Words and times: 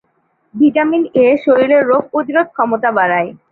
Vitamin 0.55 1.03
‘A’ 1.17 1.27
শরীরের 1.43 1.83
রোগ 1.87 2.03
প্রতিরোধ 2.11 2.47
ক্ষমতা 2.51 2.89
বাড়ায়। 2.97 3.29